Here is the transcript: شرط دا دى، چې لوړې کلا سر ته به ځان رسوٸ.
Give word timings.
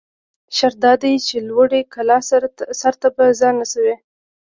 شرط 0.57 0.77
دا 0.85 0.93
دى، 1.01 1.13
چې 1.27 1.35
لوړې 1.49 1.81
کلا 1.93 2.19
سر 2.81 2.93
ته 3.01 3.07
به 3.15 3.25
ځان 3.39 3.55
رسوٸ. 3.61 3.91